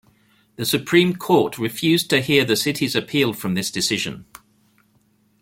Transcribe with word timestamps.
The 0.55 0.65
Supreme 0.65 1.15
Court 1.15 1.59
refused 1.59 2.09
to 2.09 2.21
hear 2.21 2.43
the 2.43 2.55
city's 2.55 2.95
appeal 2.95 3.33
from 3.33 3.53
this 3.53 3.69
decision. 3.69 4.25